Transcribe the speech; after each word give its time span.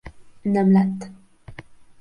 Nem 0.41 0.71
lett. 0.71 1.11